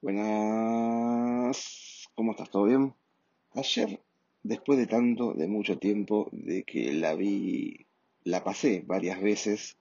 Buenas, 0.00 1.56
¿cómo 2.14 2.32
estás? 2.32 2.50
¿Todo 2.50 2.64
bien? 2.64 2.94
Ayer, 3.54 4.00
después 4.42 4.78
de 4.78 4.86
tanto, 4.86 5.34
de 5.34 5.48
mucho 5.48 5.78
tiempo, 5.78 6.28
de 6.32 6.62
que 6.62 6.92
la 6.92 7.14
vi, 7.14 7.86
la 8.24 8.44
pasé 8.44 8.84
varias 8.86 9.20
veces, 9.20 9.76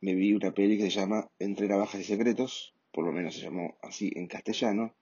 me 0.00 0.14
vi 0.14 0.32
una 0.32 0.52
peli 0.52 0.78
que 0.78 0.84
se 0.84 0.90
llama 0.90 1.28
Entre 1.38 1.68
navajas 1.68 2.00
y 2.00 2.04
secretos, 2.04 2.74
por 2.92 3.04
lo 3.04 3.12
menos 3.12 3.34
se 3.34 3.42
llamó 3.42 3.76
así 3.82 4.12
en 4.14 4.28
castellano. 4.28 4.94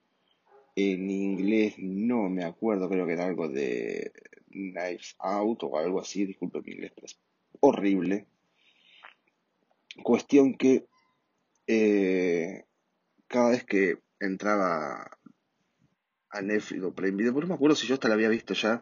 En 0.75 1.09
inglés 1.09 1.75
no 1.77 2.29
me 2.29 2.43
acuerdo, 2.43 2.89
creo 2.89 3.05
que 3.05 3.13
era 3.13 3.25
algo 3.25 3.47
de 3.47 4.11
Knives 4.49 5.15
Out 5.19 5.63
o 5.63 5.77
algo 5.77 6.01
así, 6.01 6.25
disculpe 6.25 6.61
mi 6.61 6.73
inglés, 6.73 6.91
pero 6.93 7.07
es 7.07 7.19
horrible. 7.61 8.25
Cuestión 10.03 10.55
que 10.55 10.85
eh, 11.65 12.65
cada 13.27 13.51
vez 13.51 13.63
que 13.63 13.99
entraba 14.19 15.17
a 16.29 16.41
Netflix 16.41 16.83
o 16.83 16.93
Prime 16.93 17.17
Video, 17.17 17.33
no 17.33 17.47
me 17.47 17.53
acuerdo 17.53 17.75
si 17.75 17.87
yo 17.87 17.95
hasta 17.95 18.07
la 18.07 18.15
había 18.15 18.29
visto 18.29 18.53
ya, 18.53 18.81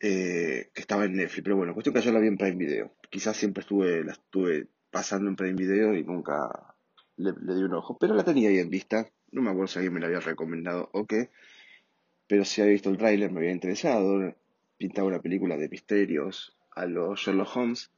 eh, 0.00 0.70
que 0.74 0.80
estaba 0.80 1.04
en 1.04 1.16
Netflix, 1.16 1.42
pero 1.42 1.56
bueno, 1.56 1.74
cuestión 1.74 1.94
que 1.94 2.02
yo 2.02 2.12
la 2.12 2.20
vi 2.20 2.28
en 2.28 2.38
Prime 2.38 2.56
Video. 2.56 2.92
Quizás 3.10 3.36
siempre 3.36 3.62
estuve, 3.62 4.04
la 4.04 4.12
estuve 4.12 4.68
pasando 4.90 5.28
en 5.28 5.36
Prime 5.36 5.54
Video 5.54 5.94
y 5.94 6.04
nunca 6.04 6.74
le, 7.16 7.32
di 7.32 7.62
un 7.62 7.74
ojo, 7.74 7.96
pero 7.98 8.14
la 8.14 8.24
tenía 8.24 8.48
ahí 8.48 8.58
en 8.58 8.70
vista. 8.70 9.10
No 9.32 9.42
me 9.42 9.50
acuerdo 9.50 9.68
si 9.68 9.78
alguien 9.78 9.94
me 9.94 10.00
la 10.00 10.06
había 10.06 10.20
recomendado 10.20 10.90
o 10.92 11.06
qué, 11.06 11.30
pero 12.26 12.44
si 12.44 12.60
había 12.60 12.72
visto 12.72 12.90
el 12.90 12.98
tráiler 12.98 13.30
me 13.30 13.40
había 13.40 13.52
interesado. 13.52 14.34
Pintaba 14.76 15.08
una 15.08 15.20
película 15.20 15.56
de 15.56 15.68
misterios 15.68 16.56
a 16.72 16.86
los 16.86 17.20
Sherlock 17.20 17.56
Holmes 17.56 17.90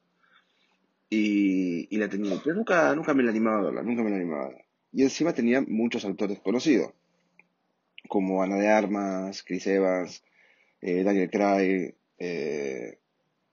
y, 1.11 1.97
la 1.97 2.09
tenía, 2.09 2.41
pero 2.43 2.57
nunca, 2.57 2.95
nunca 2.95 3.15
me 3.15 3.23
la 3.23 3.31
animaba 3.31 3.59
a 3.59 3.63
verla, 3.63 3.83
nunca 3.83 4.03
me 4.03 4.11
la 4.11 4.17
animaba 4.17 4.45
a 4.45 4.49
verla. 4.49 4.65
Y 4.93 5.03
encima 5.03 5.33
tenía 5.33 5.63
muchos 5.63 6.05
actores 6.05 6.39
conocidos, 6.41 6.93
como 8.09 8.43
Ana 8.43 8.57
de 8.57 8.69
Armas, 8.69 9.43
Chris 9.43 9.67
Evans, 9.67 10.23
eh, 10.83 11.03
Daniel 11.03 11.31
Craig, 11.31 11.95
eh, 12.19 12.99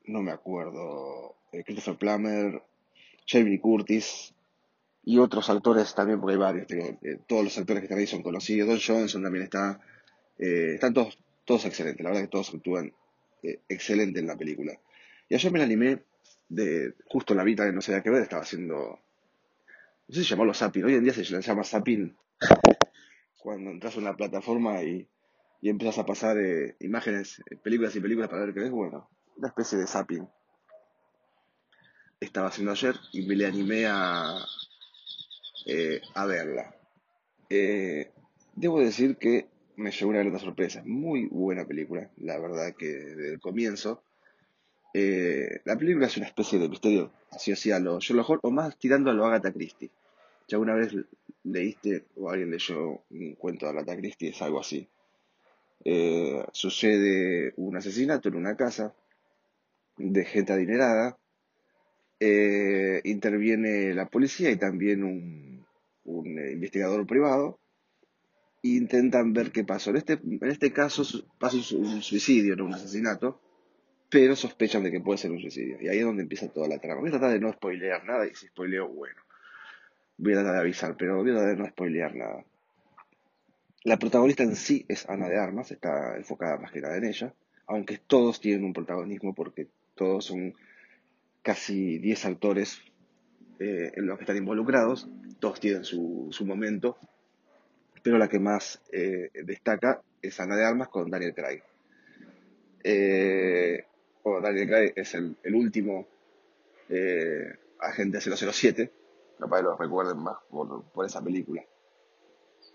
no 0.05 0.21
me 0.21 0.31
acuerdo, 0.31 1.35
eh, 1.51 1.63
Christopher 1.63 1.95
Plummer, 1.95 2.61
Jamie 3.25 3.61
Curtis 3.61 4.33
y 5.05 5.17
otros 5.19 5.49
actores 5.49 5.95
también, 5.95 6.19
porque 6.19 6.33
hay 6.33 6.39
varios, 6.39 6.67
todos 7.27 7.43
los 7.43 7.57
actores 7.57 7.81
que 7.81 7.85
están 7.85 7.99
ahí 7.99 8.07
son 8.07 8.21
conocidos, 8.21 8.67
Don 8.67 8.79
Johnson 8.79 9.23
también 9.23 9.43
está, 9.43 9.79
están 10.37 10.93
todos, 10.93 11.17
todos 11.45 11.65
excelentes, 11.65 12.03
la 12.03 12.09
verdad 12.09 12.23
que 12.23 12.29
todos 12.29 12.53
actúan 12.53 12.91
excelente 13.41 14.19
en 14.19 14.27
la 14.27 14.35
película. 14.35 14.77
Y 15.29 15.35
ayer 15.35 15.51
me 15.51 15.59
la 15.59 15.65
animé 15.65 15.99
de 16.49 16.95
justo 17.05 17.33
la 17.33 17.43
vida 17.43 17.65
que 17.65 17.71
no 17.71 17.81
sabía 17.81 18.01
qué 18.01 18.09
ver, 18.09 18.23
estaba 18.23 18.41
haciendo, 18.41 18.99
no 20.09 20.15
sé 20.15 20.23
si 20.23 20.29
llamarlo 20.31 20.55
zapping, 20.55 20.85
hoy 20.85 20.95
en 20.95 21.03
día 21.03 21.13
se 21.13 21.23
llama 21.23 21.63
zapping, 21.63 22.17
cuando 23.37 23.69
entras 23.69 23.95
a 23.95 23.99
una 23.99 24.17
plataforma 24.17 24.81
y, 24.81 25.07
y 25.61 25.69
empiezas 25.69 25.99
a 25.99 26.05
pasar 26.07 26.35
eh, 26.39 26.75
imágenes, 26.79 27.43
eh, 27.47 27.57
películas 27.57 27.95
y 27.95 27.99
películas 27.99 28.27
para 28.27 28.43
ver 28.43 28.55
qué 28.55 28.61
ves, 28.61 28.71
bueno, 28.71 29.07
una 29.37 29.49
especie 29.49 29.77
de 29.77 29.85
zapping. 29.85 30.27
Estaba 32.19 32.47
haciendo 32.47 32.71
ayer 32.71 32.95
y 33.13 33.21
me 33.27 33.35
le 33.35 33.45
animé 33.45 33.85
a, 33.85 34.39
eh, 35.67 36.01
a 36.15 36.25
verla. 36.25 36.75
debo 37.47 38.79
decir 38.79 39.15
que 39.17 39.47
me 39.75 39.91
llevó 39.91 40.09
una 40.09 40.23
gran 40.23 40.39
sorpresa. 40.39 40.81
Muy 40.85 41.27
buena 41.27 41.65
película, 41.65 42.09
la 42.17 42.39
verdad 42.39 42.73
que 42.75 42.87
desde 42.87 43.33
el 43.33 43.39
comienzo 43.39 44.01
eh, 44.93 45.61
la 45.65 45.77
película 45.77 46.07
es 46.07 46.17
una 46.17 46.25
especie 46.25 46.57
de 46.57 46.67
misterio, 46.67 47.11
así 47.31 47.51
así 47.51 47.71
a 47.71 47.79
lo 47.79 47.99
Sherlock 47.99 48.29
Holmes, 48.29 48.41
o 48.43 48.51
más 48.51 48.77
tirando 48.77 49.11
a 49.11 49.13
lo 49.13 49.25
Agatha 49.25 49.53
Christie. 49.53 49.91
Ya 50.49 50.57
una 50.57 50.73
vez 50.73 50.95
leíste 51.43 52.07
o 52.15 52.29
alguien 52.29 52.51
leyó 52.51 53.03
un 53.09 53.35
cuento 53.35 53.65
de 53.65 53.71
Agatha 53.71 53.95
Christie, 53.95 54.29
es 54.29 54.41
algo 54.41 54.59
así. 54.59 54.89
Eh, 55.85 56.43
sucede 56.51 57.53
un 57.55 57.77
asesinato 57.77 58.29
en 58.29 58.35
una 58.35 58.57
casa 58.57 58.93
de 59.97 60.25
gente 60.25 60.51
adinerada. 60.51 61.17
Eh, 62.19 62.99
interviene 63.05 63.93
la 63.93 64.09
policía 64.09 64.49
y 64.51 64.57
también 64.57 65.03
un, 65.03 65.65
investigador 66.51 67.05
privado. 67.05 67.59
intentan 68.63 69.31
ver 69.33 69.51
qué 69.51 69.63
pasó. 69.63 69.91
En 69.91 69.97
este, 69.97 70.13
en 70.13 70.49
este 70.49 70.73
caso 70.73 71.03
pasa 71.39 71.57
un 71.77 72.01
suicidio, 72.01 72.55
no 72.55 72.65
un 72.65 72.73
asesinato 72.73 73.39
pero 74.09 74.35
sospechan 74.35 74.83
de 74.83 74.91
que 74.91 75.01
puede 75.01 75.19
ser 75.19 75.31
un 75.31 75.39
suicidio. 75.39 75.77
Y 75.79 75.87
ahí 75.87 75.99
es 75.99 76.05
donde 76.05 76.23
empieza 76.23 76.51
toda 76.51 76.67
la 76.67 76.79
trama. 76.79 77.01
Voy 77.01 77.09
a 77.09 77.13
tratar 77.13 77.31
de 77.31 77.39
no 77.39 77.53
spoilear 77.53 78.03
nada, 78.05 78.25
y 78.25 78.33
si 78.33 78.47
spoileo, 78.47 78.87
bueno. 78.89 79.21
Voy 80.19 80.33
a 80.33 80.35
tratar 80.35 80.53
de 80.53 80.59
avisar, 80.59 80.95
pero 80.97 81.17
voy 81.17 81.31
a 81.31 81.33
tratar 81.33 81.49
de 81.49 81.55
no 81.55 81.67
spoilear 81.67 82.15
nada. 82.15 82.45
La 83.83 83.97
protagonista 83.97 84.43
en 84.43 84.55
sí 84.55 84.85
es 84.87 85.09
Ana 85.09 85.29
de 85.29 85.39
Armas, 85.39 85.71
está 85.71 86.17
enfocada 86.17 86.57
más 86.57 86.71
que 86.71 86.81
nada 86.81 86.97
en 86.97 87.05
ella, 87.05 87.33
aunque 87.65 87.97
todos 87.97 88.41
tienen 88.41 88.65
un 88.65 88.73
protagonismo 88.73 89.33
porque 89.33 89.67
todos 89.95 90.25
son 90.25 90.53
casi 91.41 91.97
10 91.99 92.25
actores 92.25 92.81
eh, 93.59 93.93
en 93.95 94.05
los 94.05 94.17
que 94.17 94.25
están 94.25 94.37
involucrados, 94.37 95.09
todos 95.39 95.59
tienen 95.59 95.85
su, 95.85 96.27
su 96.31 96.45
momento, 96.45 96.97
pero 98.03 98.17
la 98.17 98.27
que 98.27 98.39
más 98.39 98.81
eh, 98.91 99.31
destaca 99.43 100.01
es 100.21 100.39
Ana 100.39 100.55
de 100.55 100.65
Armas 100.65 100.89
con 100.89 101.09
Daniel 101.09 101.33
Craig. 101.33 101.61
Eh, 102.83 103.85
Daniel 104.41 104.67
Craig 104.67 104.93
es 104.95 105.15
el, 105.15 105.35
último 105.53 106.07
eh, 106.89 107.53
agente 107.79 108.19
007, 108.21 108.91
capaz 109.39 109.57
que 109.57 109.63
lo 109.63 109.77
recuerden 109.77 110.19
más 110.19 110.37
por, 110.49 111.05
esa 111.05 111.23
película. 111.23 111.63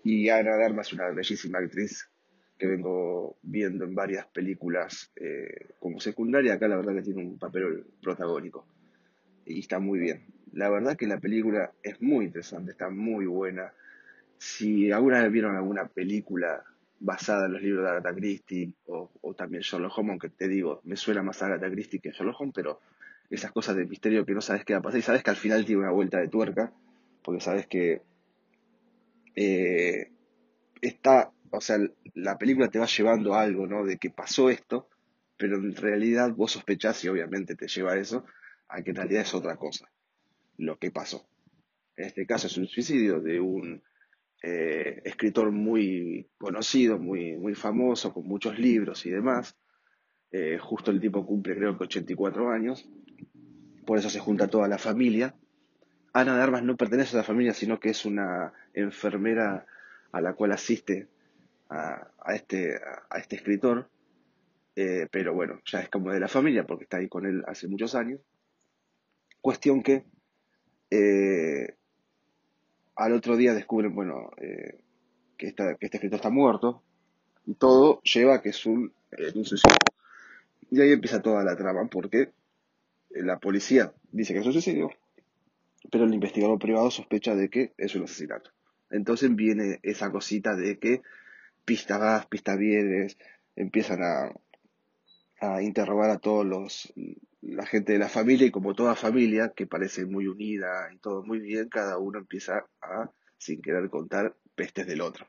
Y 0.03 0.29
Ana 0.29 0.55
de 0.57 0.65
Armas 0.65 0.87
es 0.87 0.93
una 0.93 1.09
bellísima 1.09 1.59
actriz 1.59 2.09
que 2.57 2.67
vengo 2.67 3.37
viendo 3.41 3.85
en 3.85 3.95
varias 3.95 4.25
películas 4.27 5.11
eh, 5.15 5.75
como 5.79 5.99
secundaria, 5.99 6.53
acá 6.53 6.67
la 6.67 6.77
verdad 6.77 6.93
que 6.95 7.01
tiene 7.01 7.21
un 7.21 7.37
papel 7.37 7.85
protagónico 8.01 8.65
y 9.45 9.59
está 9.59 9.79
muy 9.79 9.99
bien. 9.99 10.25
La 10.51 10.69
verdad 10.69 10.97
que 10.97 11.07
la 11.07 11.19
película 11.19 11.71
es 11.83 12.01
muy 12.01 12.25
interesante, 12.25 12.71
está 12.71 12.89
muy 12.89 13.25
buena. 13.25 13.73
Si 14.37 14.91
alguna 14.91 15.21
vez 15.21 15.31
vieron 15.31 15.55
alguna 15.55 15.87
película 15.87 16.63
basada 16.99 17.45
en 17.45 17.53
los 17.53 17.61
libros 17.61 17.83
de 17.83 17.91
Agatha 17.91 18.15
Christie 18.15 18.73
o, 18.87 19.09
también 19.37 19.61
Sherlock 19.61 19.97
Holmes, 19.97 20.11
aunque 20.11 20.29
te 20.29 20.47
digo, 20.47 20.81
me 20.83 20.95
suena 20.95 21.21
más 21.21 21.41
a 21.41 21.47
Agatha 21.47 21.69
Christie 21.69 21.99
que 21.99 22.11
Sherlock 22.11 22.39
Holmes, 22.39 22.55
pero 22.55 22.79
esas 23.29 23.51
cosas 23.51 23.75
de 23.75 23.85
misterio 23.85 24.25
que 24.25 24.33
no 24.33 24.41
sabes 24.41 24.65
qué 24.65 24.73
va 24.73 24.79
a 24.79 24.83
pasar 24.83 24.99
y 24.99 25.03
sabes 25.03 25.23
que 25.23 25.29
al 25.29 25.35
final 25.35 25.65
tiene 25.65 25.81
una 25.81 25.91
vuelta 25.91 26.19
de 26.19 26.27
tuerca, 26.27 26.73
porque 27.23 27.41
sabes 27.41 27.67
que 27.67 28.01
eh, 29.35 30.11
está, 30.81 31.31
o 31.51 31.61
sea, 31.61 31.77
la 32.13 32.37
película 32.37 32.69
te 32.69 32.79
va 32.79 32.85
llevando 32.85 33.33
a 33.33 33.41
algo, 33.41 33.67
¿no? 33.67 33.85
De 33.85 33.97
que 33.97 34.09
pasó 34.09 34.49
esto, 34.49 34.89
pero 35.37 35.57
en 35.57 35.75
realidad 35.75 36.31
vos 36.31 36.51
sospechás 36.51 37.03
y 37.03 37.09
obviamente 37.09 37.55
te 37.55 37.67
lleva 37.67 37.93
a 37.93 37.97
eso, 37.97 38.25
a 38.67 38.81
que 38.81 38.91
en 38.91 38.95
realidad 38.97 39.23
es 39.23 39.33
otra 39.33 39.57
cosa, 39.57 39.89
lo 40.57 40.77
que 40.77 40.91
pasó. 40.91 41.27
En 41.95 42.05
este 42.05 42.25
caso 42.25 42.47
es 42.47 42.57
un 42.57 42.67
suicidio 42.67 43.19
de 43.19 43.39
un 43.39 43.81
eh, 44.41 45.01
escritor 45.03 45.51
muy 45.51 46.29
conocido, 46.37 46.99
muy, 46.99 47.35
muy 47.37 47.55
famoso, 47.55 48.13
con 48.13 48.27
muchos 48.27 48.59
libros 48.59 49.05
y 49.05 49.11
demás. 49.11 49.57
Eh, 50.31 50.57
justo 50.59 50.91
el 50.91 50.99
tipo 50.99 51.25
cumple 51.25 51.55
creo 51.55 51.77
que 51.77 51.85
84 51.85 52.51
años, 52.51 52.87
por 53.85 53.97
eso 53.97 54.09
se 54.09 54.19
junta 54.19 54.47
toda 54.47 54.67
la 54.67 54.77
familia. 54.77 55.35
Ana 56.13 56.35
de 56.35 56.43
Armas 56.43 56.63
no 56.63 56.77
pertenece 56.77 57.15
a 57.15 57.19
la 57.19 57.25
familia, 57.25 57.53
sino 57.53 57.79
que 57.79 57.89
es 57.89 58.05
una 58.05 58.53
enfermera 58.73 59.65
a 60.11 60.21
la 60.21 60.33
cual 60.33 60.53
asiste 60.53 61.07
a, 61.69 62.07
este, 62.33 62.79
a, 63.09 63.17
este 63.17 63.35
escritor, 63.35 63.89
eh, 64.75 65.07
pero 65.11 65.33
bueno, 65.33 65.59
ya 65.65 65.81
es 65.81 65.89
como 65.89 66.11
de 66.11 66.19
la 66.19 66.27
familia 66.27 66.65
porque 66.65 66.85
está 66.85 66.97
ahí 66.97 67.09
con 67.09 67.25
él 67.25 67.43
hace 67.47 67.67
muchos 67.67 67.95
años. 67.95 68.21
Cuestión 69.41 69.83
que 69.83 70.05
al 72.95 73.13
otro 73.13 73.35
día 73.35 73.53
descubren, 73.53 73.93
bueno, 73.93 74.31
eh, 74.37 74.79
que, 75.37 75.47
este 75.47 75.75
escritor 75.79 76.15
está 76.15 76.29
muerto, 76.29 76.81
y 77.45 77.55
todo 77.55 78.01
lleva 78.01 78.35
a 78.35 78.41
que 78.41 78.49
es 78.49 78.65
un, 78.65 78.93
eh, 79.11 79.31
suicidio. 79.31 79.77
Y 80.71 80.81
ahí 80.81 80.91
empieza 80.91 81.21
toda 81.21 81.43
la 81.43 81.55
trama, 81.55 81.87
porque 81.87 82.31
la 83.15 83.39
policía 83.39 83.93
dice 84.11 84.33
que 84.33 84.39
es 84.39 84.45
un 84.45 84.53
suicidio, 84.53 84.91
pero 85.91 86.05
el 86.05 86.13
investigador 86.13 86.59
privado 86.59 86.91
sospecha 86.91 87.35
de 87.35 87.49
que 87.49 87.73
es 87.77 87.95
un 87.95 88.03
asesinato. 88.03 88.51
Entonces 88.89 89.33
viene 89.35 89.79
esa 89.83 90.11
cosita 90.11 90.55
de 90.55 90.77
que 90.79 91.01
pista 91.63 91.97
vas, 91.97 92.25
pista 92.27 92.55
vienes, 92.55 93.17
empiezan 93.55 94.01
a, 94.03 94.31
a 95.39 95.61
interrogar 95.61 96.09
a 96.09 96.19
todos 96.19 96.45
los 96.45 96.93
la 97.41 97.65
gente 97.65 97.93
de 97.93 97.99
la 97.99 98.09
familia 98.09 98.47
y 98.47 98.51
como 98.51 98.73
toda 98.73 98.95
familia 98.95 99.53
que 99.55 99.67
parece 99.67 100.05
muy 100.05 100.27
unida 100.27 100.89
y 100.91 100.97
todo 100.97 101.23
muy 101.23 101.39
bien, 101.39 101.69
cada 101.69 101.97
uno 101.99 102.17
empieza 102.17 102.65
a, 102.81 103.11
sin 103.37 103.61
querer 103.61 103.89
contar, 103.89 104.35
pestes 104.55 104.87
del 104.87 105.01
otro. 105.01 105.27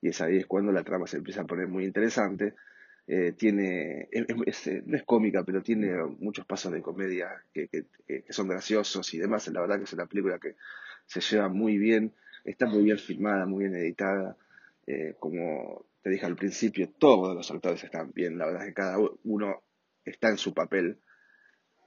Y 0.00 0.08
es 0.08 0.20
ahí 0.22 0.38
es 0.38 0.46
cuando 0.46 0.72
la 0.72 0.84
trama 0.84 1.06
se 1.06 1.18
empieza 1.18 1.42
a 1.42 1.46
poner 1.46 1.68
muy 1.68 1.84
interesante. 1.84 2.54
Eh, 3.12 3.32
tiene, 3.32 4.08
no 4.86 4.96
es 4.96 5.02
cómica, 5.02 5.42
pero 5.42 5.64
tiene 5.64 5.96
muchos 6.20 6.46
pasos 6.46 6.70
de 6.70 6.80
comedia 6.80 7.42
que, 7.52 7.66
que, 7.66 8.24
son 8.28 8.46
graciosos 8.46 9.12
y 9.14 9.18
demás. 9.18 9.48
La 9.48 9.60
verdad 9.60 9.78
que 9.78 9.82
es 9.82 9.92
una 9.92 10.06
película 10.06 10.38
que 10.38 10.54
se 11.06 11.20
lleva 11.20 11.48
muy 11.48 11.76
bien. 11.76 12.14
Está 12.44 12.66
muy 12.66 12.84
bien 12.84 12.98
filmada, 12.98 13.46
muy 13.46 13.64
bien 13.64 13.74
editada. 13.74 14.36
Eh, 14.86 15.16
como 15.18 15.86
te 16.02 16.10
dije 16.10 16.24
al 16.24 16.36
principio, 16.36 16.88
todos 17.00 17.34
los 17.34 17.50
actores 17.50 17.82
están 17.82 18.12
bien. 18.12 18.38
La 18.38 18.46
verdad 18.46 18.66
que 18.66 18.74
cada 18.74 18.96
uno 19.24 19.60
está 20.04 20.28
en 20.28 20.38
su 20.38 20.54
papel 20.54 21.00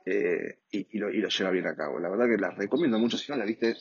eh, 0.05 0.57
y, 0.71 0.97
lo, 0.97 1.09
lleva 1.09 1.51
bien 1.51 1.67
a 1.67 1.75
cabo. 1.77 1.99
La 1.99 2.09
verdad 2.09 2.25
que 2.25 2.41
la 2.41 2.51
recomiendo 2.51 2.99
mucho. 2.99 3.17
Si 3.17 3.31
no 3.31 3.37
la 3.37 3.45
viste, 3.45 3.77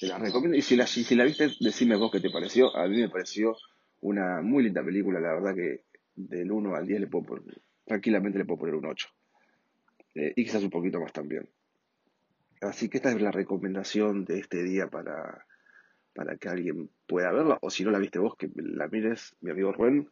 te 0.00 0.06
la 0.06 0.16
recomiendo. 0.16 0.56
Y 0.56 0.62
si 0.62 0.76
la, 0.76 0.86
si, 0.86 1.14
la 1.16 1.24
viste, 1.24 1.50
decime 1.60 1.96
vos 1.96 2.10
qué 2.10 2.20
te 2.20 2.30
pareció. 2.30 2.74
A 2.74 2.88
mí 2.88 2.96
me 2.96 3.10
pareció 3.10 3.58
una 4.00 4.40
muy 4.40 4.64
linda 4.64 4.82
película. 4.82 5.20
La 5.20 5.34
verdad 5.34 5.54
que 5.54 5.91
del 6.14 6.50
1 6.50 6.74
al 6.74 6.86
10 6.86 7.00
le 7.00 7.06
puedo 7.06 7.24
poner, 7.24 7.60
tranquilamente 7.84 8.38
le 8.38 8.44
puedo 8.44 8.60
poner 8.60 8.74
un 8.74 8.86
8. 8.86 9.08
Eh, 10.14 10.32
y 10.36 10.44
quizás 10.44 10.62
un 10.62 10.70
poquito 10.70 11.00
más 11.00 11.12
también. 11.12 11.48
Así 12.60 12.88
que 12.88 12.98
esta 12.98 13.10
es 13.10 13.20
la 13.20 13.30
recomendación 13.30 14.24
de 14.24 14.38
este 14.38 14.62
día 14.62 14.86
para, 14.86 15.46
para 16.14 16.36
que 16.36 16.48
alguien 16.48 16.90
pueda 17.06 17.32
verla. 17.32 17.58
O 17.60 17.70
si 17.70 17.84
no 17.84 17.90
la 17.90 17.98
viste 17.98 18.18
vos, 18.18 18.36
que 18.36 18.50
la 18.54 18.88
mires, 18.88 19.34
mi 19.40 19.50
amigo 19.50 19.72
Rubén. 19.72 20.10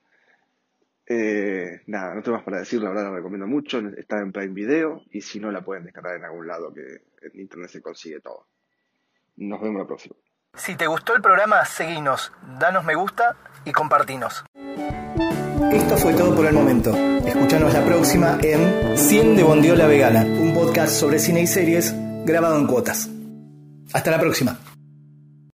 Eh, 1.06 1.82
nada, 1.86 2.14
no 2.14 2.22
tengo 2.22 2.36
más 2.36 2.44
para 2.44 2.58
decir, 2.60 2.80
la 2.80 2.90
verdad 2.90 3.10
la 3.10 3.16
recomiendo 3.16 3.46
mucho. 3.46 3.78
Está 3.96 4.20
en 4.20 4.32
Prime 4.32 4.54
Video 4.54 5.02
y 5.10 5.20
si 5.20 5.38
no 5.38 5.50
la 5.50 5.64
pueden 5.64 5.84
descargar 5.84 6.16
en 6.16 6.24
algún 6.24 6.46
lado 6.46 6.72
que 6.72 7.02
en 7.22 7.40
internet 7.40 7.70
se 7.70 7.82
consigue 7.82 8.20
todo. 8.20 8.46
Nos 9.36 9.60
vemos 9.60 9.80
la 9.80 9.86
próxima. 9.86 10.16
Si 10.54 10.76
te 10.76 10.88
gustó 10.88 11.14
el 11.14 11.22
programa, 11.22 11.64
seguinos, 11.64 12.32
danos 12.58 12.84
me 12.84 12.96
gusta 12.96 13.36
y 13.64 13.72
compartinos. 13.72 14.44
Esto 15.68 15.96
fue 15.98 16.14
todo 16.14 16.34
por 16.34 16.46
el 16.46 16.54
momento. 16.54 16.92
Escuchanos 17.26 17.72
la 17.72 17.84
próxima 17.84 18.38
en 18.42 18.96
100 18.96 19.36
de 19.36 19.42
Bondiola 19.42 19.86
Vegana, 19.86 20.24
un 20.24 20.54
podcast 20.54 20.92
sobre 20.92 21.18
cine 21.18 21.42
y 21.42 21.46
series 21.46 21.94
grabado 22.24 22.58
en 22.58 22.66
cuotas. 22.66 23.08
Hasta 23.92 24.10
la 24.10 24.18
próxima. 24.18 24.58